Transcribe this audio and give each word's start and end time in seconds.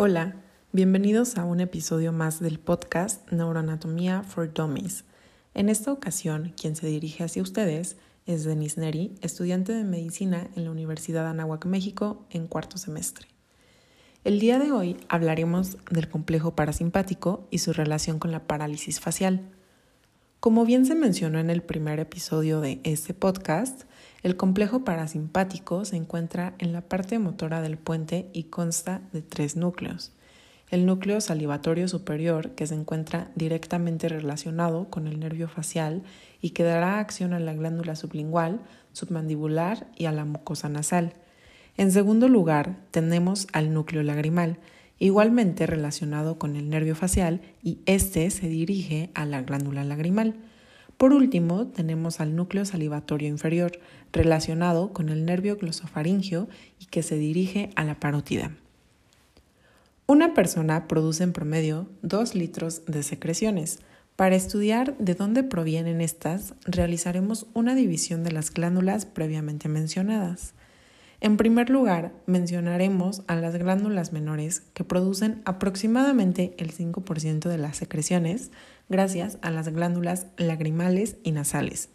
Hola, 0.00 0.36
bienvenidos 0.70 1.38
a 1.38 1.44
un 1.44 1.58
episodio 1.58 2.12
más 2.12 2.38
del 2.38 2.60
podcast 2.60 3.28
Neuroanatomía 3.32 4.22
for 4.22 4.54
Dummies. 4.54 5.02
En 5.54 5.68
esta 5.68 5.90
ocasión, 5.90 6.54
quien 6.56 6.76
se 6.76 6.86
dirige 6.86 7.24
hacia 7.24 7.42
ustedes 7.42 7.96
es 8.24 8.44
Denise 8.44 8.80
Neri, 8.80 9.16
estudiante 9.22 9.72
de 9.72 9.82
medicina 9.82 10.50
en 10.54 10.66
la 10.66 10.70
Universidad 10.70 11.24
de 11.24 11.30
Anáhuac, 11.30 11.66
México, 11.66 12.24
en 12.30 12.46
cuarto 12.46 12.78
semestre. 12.78 13.26
El 14.22 14.38
día 14.38 14.60
de 14.60 14.70
hoy 14.70 14.96
hablaremos 15.08 15.78
del 15.90 16.08
complejo 16.08 16.54
parasimpático 16.54 17.48
y 17.50 17.58
su 17.58 17.72
relación 17.72 18.20
con 18.20 18.30
la 18.30 18.46
parálisis 18.46 19.00
facial. 19.00 19.50
Como 20.38 20.64
bien 20.64 20.86
se 20.86 20.94
mencionó 20.94 21.40
en 21.40 21.50
el 21.50 21.64
primer 21.64 21.98
episodio 21.98 22.60
de 22.60 22.80
este 22.84 23.14
podcast, 23.14 23.82
el 24.22 24.36
complejo 24.36 24.84
parasimpático 24.84 25.84
se 25.84 25.96
encuentra 25.96 26.54
en 26.58 26.72
la 26.72 26.80
parte 26.80 27.18
motora 27.18 27.60
del 27.60 27.78
puente 27.78 28.28
y 28.32 28.44
consta 28.44 29.00
de 29.12 29.22
tres 29.22 29.56
núcleos. 29.56 30.12
El 30.70 30.84
núcleo 30.84 31.20
salivatorio 31.20 31.88
superior, 31.88 32.50
que 32.50 32.66
se 32.66 32.74
encuentra 32.74 33.30
directamente 33.34 34.08
relacionado 34.08 34.90
con 34.90 35.06
el 35.06 35.18
nervio 35.18 35.48
facial 35.48 36.02
y 36.42 36.50
que 36.50 36.62
dará 36.62 36.98
acción 36.98 37.32
a 37.32 37.40
la 37.40 37.54
glándula 37.54 37.96
sublingual, 37.96 38.60
submandibular 38.92 39.86
y 39.96 40.06
a 40.06 40.12
la 40.12 40.24
mucosa 40.24 40.68
nasal. 40.68 41.14
En 41.76 41.90
segundo 41.92 42.28
lugar, 42.28 42.76
tenemos 42.90 43.46
al 43.52 43.72
núcleo 43.72 44.02
lagrimal, 44.02 44.58
igualmente 44.98 45.64
relacionado 45.66 46.38
con 46.38 46.56
el 46.56 46.68
nervio 46.68 46.96
facial 46.96 47.40
y 47.62 47.78
este 47.86 48.28
se 48.30 48.48
dirige 48.48 49.10
a 49.14 49.24
la 49.24 49.42
glándula 49.42 49.84
lagrimal. 49.84 50.34
Por 50.98 51.12
último, 51.12 51.68
tenemos 51.68 52.20
al 52.20 52.34
núcleo 52.34 52.64
salivatorio 52.64 53.28
inferior, 53.28 53.78
relacionado 54.12 54.92
con 54.92 55.08
el 55.08 55.24
nervio 55.24 55.56
glosofaringio 55.56 56.48
y 56.80 56.86
que 56.86 57.04
se 57.04 57.16
dirige 57.16 57.70
a 57.76 57.84
la 57.84 58.00
parótida. 58.00 58.50
Una 60.06 60.34
persona 60.34 60.88
produce 60.88 61.22
en 61.22 61.32
promedio 61.32 61.88
2 62.02 62.34
litros 62.34 62.82
de 62.86 63.04
secreciones. 63.04 63.78
Para 64.16 64.34
estudiar 64.34 64.98
de 64.98 65.14
dónde 65.14 65.44
provienen 65.44 66.00
estas, 66.00 66.54
realizaremos 66.64 67.46
una 67.54 67.76
división 67.76 68.24
de 68.24 68.32
las 68.32 68.52
glándulas 68.52 69.06
previamente 69.06 69.68
mencionadas. 69.68 70.54
En 71.20 71.36
primer 71.36 71.68
lugar, 71.68 72.12
mencionaremos 72.26 73.22
a 73.26 73.34
las 73.34 73.56
glándulas 73.56 74.12
menores 74.12 74.62
que 74.72 74.84
producen 74.84 75.42
aproximadamente 75.44 76.54
el 76.58 76.72
5% 76.72 77.48
de 77.48 77.58
las 77.58 77.76
secreciones 77.76 78.52
gracias 78.88 79.38
a 79.42 79.50
las 79.50 79.68
glándulas 79.68 80.26
lagrimales 80.36 81.16
y 81.24 81.32
nasales. 81.32 81.88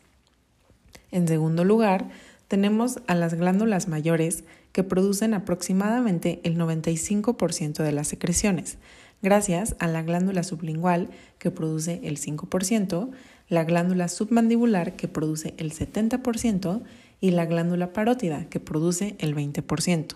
En 1.11 1.27
segundo 1.27 1.63
lugar, 1.63 2.09
tenemos 2.49 2.99
a 3.07 3.15
las 3.15 3.33
glándulas 3.33 3.87
mayores 3.87 4.43
que 4.73 4.83
producen 4.83 5.33
aproximadamente 5.33 6.41
el 6.43 6.57
95% 6.57 7.81
de 7.81 7.91
las 7.93 8.09
secreciones, 8.09 8.77
gracias 9.21 9.75
a 9.79 9.87
la 9.87 10.03
glándula 10.03 10.43
sublingual 10.43 11.09
que 11.39 11.49
produce 11.49 12.01
el 12.03 12.19
5%, 12.19 13.11
la 13.47 13.63
glándula 13.63 14.07
submandibular 14.09 14.95
que 14.95 15.07
produce 15.07 15.53
el 15.57 15.71
70% 15.71 16.81
y 17.23 17.31
la 17.31 17.45
glándula 17.45 17.93
parótida, 17.93 18.49
que 18.49 18.59
produce 18.59 19.15
el 19.17 19.33
20%. 19.33 20.15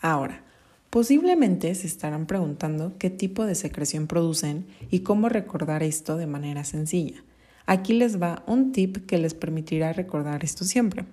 Ahora, 0.00 0.42
posiblemente 0.90 1.72
se 1.76 1.86
estarán 1.86 2.26
preguntando 2.26 2.94
qué 2.98 3.10
tipo 3.10 3.46
de 3.46 3.54
secreción 3.54 4.08
producen 4.08 4.66
y 4.90 5.00
cómo 5.00 5.28
recordar 5.28 5.84
esto 5.84 6.16
de 6.16 6.26
manera 6.26 6.64
sencilla. 6.64 7.22
Aquí 7.66 7.92
les 7.92 8.20
va 8.20 8.42
un 8.48 8.72
tip 8.72 9.06
que 9.06 9.18
les 9.18 9.34
permitirá 9.34 9.92
recordar 9.92 10.42
esto 10.42 10.64
siempre. 10.64 11.04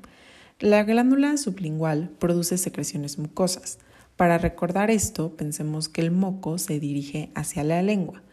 La 0.60 0.84
glándula 0.84 1.38
sublingual 1.38 2.10
produce 2.18 2.58
secreciones 2.58 3.20
mucosas. 3.20 3.78
Para 4.18 4.40
recordar 4.40 4.90
esto, 4.90 5.38
pensemos 5.38 5.90
que 5.90 6.02
el 6.02 6.10
moco 6.10 6.58
se 6.58 6.80
dirige 6.80 7.30
hacia 7.36 7.64
la 7.64 7.84
lengua. 7.84 8.24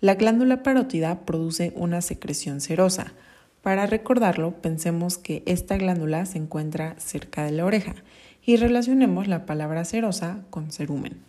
La 0.00 0.14
glándula 0.14 0.62
parótida 0.62 1.26
produce 1.26 1.74
una 1.76 2.00
secreción 2.00 2.62
serosa, 2.62 3.12
para 3.62 3.86
recordarlo, 3.86 4.52
pensemos 4.62 5.18
que 5.18 5.42
esta 5.46 5.76
glándula 5.76 6.24
se 6.24 6.38
encuentra 6.38 6.94
cerca 6.98 7.44
de 7.44 7.52
la 7.52 7.66
oreja 7.66 7.94
y 8.44 8.56
relacionemos 8.56 9.28
la 9.28 9.44
palabra 9.44 9.84
serosa 9.84 10.44
con 10.48 10.72
cerumen. 10.72 11.22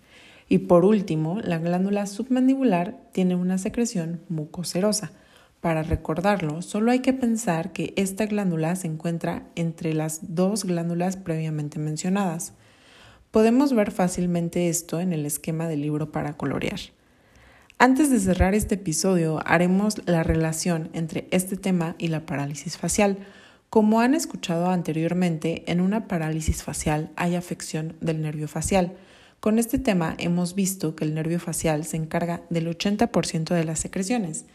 Y 0.47 0.59
por 0.59 0.86
último, 0.86 1.40
la 1.41 1.59
glándula 1.59 2.06
submandibular 2.06 2.97
tiene 3.12 3.36
una 3.36 3.58
secreción 3.58 4.22
mucoserosa. 4.30 5.12
Para 5.59 5.84
recordarlo, 5.84 6.62
solo 6.62 6.91
hay 6.91 7.00
que 7.00 7.14
pensar 7.14 7.72
que 7.72 7.94
esta 7.96 8.25
glándula 8.25 8.75
se 8.75 8.88
encuentra 8.88 9.44
entre 9.56 9.94
las 9.94 10.36
dos 10.36 10.66
glándulas 10.66 11.18
previamente 11.18 11.80
mencionadas. 11.80 12.53
Podemos 13.30 13.74
ver 13.74 13.91
fácilmente 13.91 14.70
esto 14.70 15.00
en 15.00 15.14
el 15.14 15.25
esquema 15.25 15.68
del 15.68 15.81
libro 15.81 16.12
para 16.12 16.34
colorear. 16.34 16.80
Antes 17.84 18.12
de 18.12 18.19
cerrar 18.19 18.53
este 18.53 18.75
episodio, 18.75 19.40
haremos 19.44 20.03
la 20.06 20.22
relación 20.22 20.92
entre 20.94 21.28
este 21.31 21.58
tema 21.58 21.96
y 21.97 22.09
la 22.09 22.28
parálisis 22.28 22.78
facial. 22.78 23.18
Como 23.72 24.02
han 24.02 24.14
escuchado 24.14 24.69
anteriormente, 24.69 25.64
en 25.66 25.81
una 25.81 26.08
parálisis 26.08 26.62
facial 26.62 27.09
hay 27.16 27.34
afección 27.34 27.96
del 28.00 28.22
nervio 28.22 28.47
facial. 28.47 28.94
Con 29.40 29.58
este 29.58 29.80
tema 29.80 30.14
hemos 30.20 30.53
visto 30.53 30.96
que 30.96 31.06
el 31.06 31.16
nervio 31.16 31.40
facial 31.40 31.84
se 31.84 31.97
encarga 31.97 32.44
del 32.52 32.68
80% 32.68 33.56
de 33.56 33.64
las 33.64 33.80
secreciones 33.80 34.46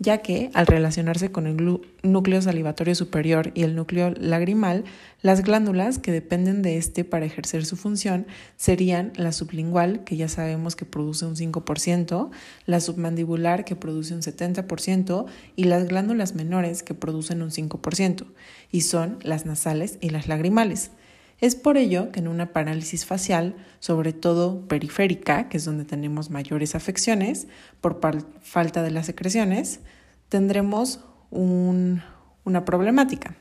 ya 0.00 0.18
que 0.18 0.50
al 0.54 0.66
relacionarse 0.66 1.30
con 1.30 1.46
el 1.46 1.80
núcleo 2.02 2.40
salivatorio 2.40 2.94
superior 2.94 3.52
y 3.54 3.64
el 3.64 3.76
núcleo 3.76 4.10
lagrimal, 4.18 4.84
las 5.20 5.44
glándulas 5.44 5.98
que 5.98 6.10
dependen 6.10 6.62
de 6.62 6.78
este 6.78 7.04
para 7.04 7.26
ejercer 7.26 7.66
su 7.66 7.76
función 7.76 8.26
serían 8.56 9.12
la 9.16 9.30
sublingual, 9.30 10.02
que 10.04 10.16
ya 10.16 10.28
sabemos 10.28 10.74
que 10.74 10.86
produce 10.86 11.26
un 11.26 11.36
5%, 11.36 12.30
la 12.64 12.80
submandibular, 12.80 13.66
que 13.66 13.76
produce 13.76 14.14
un 14.14 14.22
70%, 14.22 15.26
y 15.54 15.64
las 15.64 15.86
glándulas 15.86 16.34
menores, 16.34 16.82
que 16.82 16.94
producen 16.94 17.42
un 17.42 17.50
5%, 17.50 18.24
y 18.72 18.80
son 18.80 19.18
las 19.22 19.44
nasales 19.44 19.98
y 20.00 20.08
las 20.08 20.28
lagrimales. 20.28 20.92
Es 21.40 21.56
por 21.56 21.78
ello 21.78 22.12
que 22.12 22.20
en 22.20 22.28
una 22.28 22.52
parálisis 22.52 23.06
facial, 23.06 23.54
sobre 23.78 24.12
todo 24.12 24.66
periférica, 24.68 25.48
que 25.48 25.56
es 25.56 25.64
donde 25.64 25.84
tenemos 25.84 26.28
mayores 26.28 26.74
afecciones 26.74 27.46
por 27.80 28.00
falta 28.42 28.82
de 28.82 28.90
las 28.90 29.06
secreciones, 29.06 29.80
tendremos 30.28 31.00
una 31.30 32.64
problemática. 32.66 33.36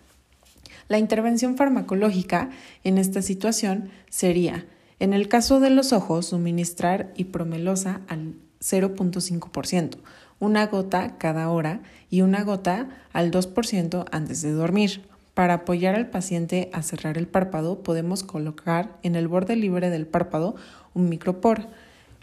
La 0.88 0.98
intervención 0.98 1.58
farmacológica 1.58 2.50
en 2.84 2.98
esta 2.98 3.22
situación 3.22 3.90
sería, 4.10 4.66
en 5.00 5.14
el 5.14 5.28
caso 5.28 5.60
de 5.60 5.70
los 5.70 5.94
ojos, 5.94 6.28
suministrar 6.28 7.14
hipromelosa 7.16 8.02
al 8.08 8.36
0.5%, 8.62 9.98
una 10.40 10.68
gota 10.68 11.18
cada 11.18 11.50
hora 11.50 11.82
y 12.10 12.22
una 12.22 12.44
gota 12.44 12.90
al 13.14 13.30
2% 13.30 14.06
antes 14.12 14.42
de 14.42 14.52
dormir. 14.52 15.04
Para 15.40 15.54
apoyar 15.54 15.96
al 15.96 16.10
paciente 16.10 16.70
a 16.74 16.82
cerrar 16.82 17.18
el 17.18 17.26
párpado, 17.26 17.82
podemos 17.82 18.24
colocar 18.24 18.98
en 19.04 19.16
el 19.16 19.30
borde 19.30 19.56
libre 19.56 19.90
del 19.90 20.06
párpado 20.06 20.58
un 20.94 21.08
micropor. 21.08 21.68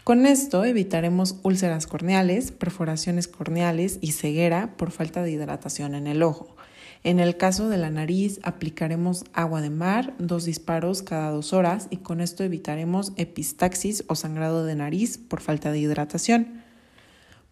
Con 0.03 0.27
esto 0.27 0.63
evitaremos 0.65 1.39
úlceras 1.41 1.87
corneales, 1.87 2.51
perforaciones 2.51 3.27
corneales 3.27 3.97
y 4.01 4.11
ceguera 4.11 4.77
por 4.77 4.91
falta 4.91 5.23
de 5.23 5.31
hidratación 5.31 5.95
en 5.95 6.05
el 6.05 6.21
ojo. 6.21 6.55
En 7.03 7.19
el 7.19 7.37
caso 7.37 7.69
de 7.69 7.77
la 7.77 7.89
nariz, 7.89 8.39
aplicaremos 8.43 9.23
agua 9.33 9.61
de 9.61 9.71
mar, 9.71 10.13
dos 10.19 10.45
disparos 10.45 11.01
cada 11.01 11.31
dos 11.31 11.53
horas 11.53 11.87
y 11.89 11.97
con 11.97 12.21
esto 12.21 12.43
evitaremos 12.43 13.13
epistaxis 13.15 14.03
o 14.05 14.13
sangrado 14.13 14.63
de 14.63 14.75
nariz 14.75 15.17
por 15.17 15.41
falta 15.41 15.71
de 15.71 15.79
hidratación. 15.79 16.61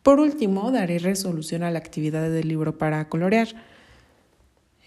Por 0.04 0.20
último, 0.20 0.72
daré 0.72 1.00
resolución 1.00 1.64
a 1.64 1.72
la 1.72 1.80
actividad 1.80 2.30
del 2.30 2.50
libro 2.50 2.78
para 2.78 3.10
colorear. 3.10 3.48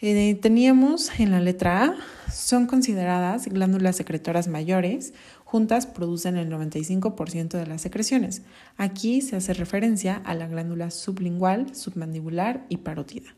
Eh, 0.00 0.38
teníamos 0.40 1.10
en 1.18 1.32
la 1.32 1.40
letra 1.40 1.84
A, 1.84 1.96
son 2.32 2.66
consideradas 2.66 3.46
glándulas 3.48 3.96
secretoras 3.96 4.46
mayores, 4.46 5.12
juntas 5.44 5.88
producen 5.88 6.36
el 6.36 6.48
95% 6.50 7.58
de 7.58 7.66
las 7.66 7.82
secreciones. 7.82 8.42
Aquí 8.76 9.20
se 9.22 9.34
hace 9.34 9.54
referencia 9.54 10.22
a 10.24 10.34
la 10.34 10.46
glándula 10.46 10.92
sublingual, 10.92 11.74
submandibular 11.74 12.64
y 12.68 12.76
parótida. 12.76 13.34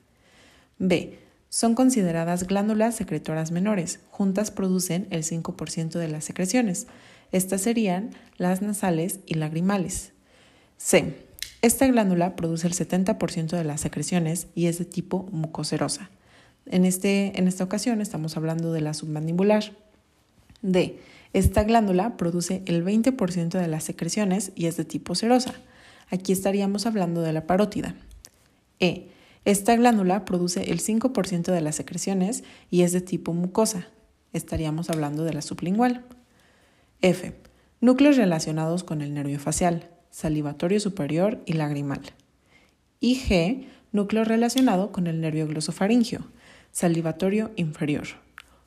B. 0.78 1.18
Son 1.48 1.74
consideradas 1.74 2.46
glándulas 2.46 2.94
secretoras 2.94 3.52
menores, 3.52 4.00
juntas 4.10 4.50
producen 4.50 5.06
el 5.10 5.24
5% 5.24 5.98
de 5.98 6.08
las 6.08 6.24
secreciones. 6.24 6.88
Estas 7.32 7.62
serían 7.62 8.10
las 8.36 8.60
nasales 8.60 9.20
y 9.24 9.34
lagrimales. 9.34 10.12
C. 10.76 11.16
Esta 11.62 11.86
glándula 11.86 12.36
produce 12.36 12.66
el 12.66 12.74
70% 12.74 13.56
de 13.56 13.64
las 13.64 13.80
secreciones 13.80 14.48
y 14.54 14.66
es 14.66 14.78
de 14.78 14.84
tipo 14.84 15.26
mucoserosa. 15.32 16.10
En, 16.66 16.84
este, 16.84 17.38
en 17.38 17.48
esta 17.48 17.64
ocasión 17.64 18.00
estamos 18.00 18.36
hablando 18.36 18.72
de 18.72 18.80
la 18.80 18.94
submandibular. 18.94 19.72
D. 20.62 20.98
Esta 21.32 21.64
glándula 21.64 22.16
produce 22.16 22.62
el 22.66 22.84
20% 22.84 23.58
de 23.58 23.68
las 23.68 23.84
secreciones 23.84 24.52
y 24.54 24.66
es 24.66 24.76
de 24.76 24.84
tipo 24.84 25.14
serosa. 25.14 25.54
Aquí 26.10 26.32
estaríamos 26.32 26.86
hablando 26.86 27.22
de 27.22 27.32
la 27.32 27.46
parótida. 27.46 27.94
E. 28.80 29.08
Esta 29.44 29.74
glándula 29.76 30.24
produce 30.24 30.70
el 30.70 30.80
5% 30.80 31.52
de 31.52 31.60
las 31.60 31.76
secreciones 31.76 32.44
y 32.70 32.82
es 32.82 32.92
de 32.92 33.00
tipo 33.00 33.32
mucosa. 33.32 33.86
Estaríamos 34.32 34.90
hablando 34.90 35.24
de 35.24 35.32
la 35.32 35.42
sublingual. 35.42 36.04
F. 37.00 37.32
Núcleos 37.80 38.16
relacionados 38.16 38.84
con 38.84 39.00
el 39.00 39.14
nervio 39.14 39.38
facial, 39.38 39.88
salivatorio 40.10 40.80
superior 40.80 41.40
y 41.46 41.54
lagrimal. 41.54 42.02
Y 43.00 43.16
G, 43.16 43.66
núcleo 43.92 44.24
relacionado 44.24 44.92
con 44.92 45.06
el 45.06 45.20
nervio 45.20 45.46
glosofaringio, 45.46 46.20
salivatorio 46.72 47.50
inferior. 47.56 48.06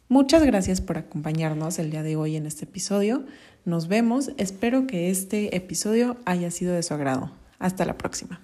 Muchas 0.10 0.44
gracias 0.44 0.82
por 0.82 0.98
acompañarnos 0.98 1.80
el 1.80 1.90
día 1.90 2.04
de 2.04 2.16
hoy 2.16 2.36
en 2.36 2.46
este 2.46 2.66
episodio. 2.66 3.26
Nos 3.66 3.88
vemos. 3.88 4.32
Espero 4.38 4.86
que 4.86 5.10
este 5.10 5.56
episodio 5.56 6.18
haya 6.26 6.52
sido 6.52 6.74
de 6.74 6.84
su 6.84 6.94
agrado. 6.94 7.32
Hasta 7.60 7.86
la 7.86 7.98
próxima. 7.98 8.42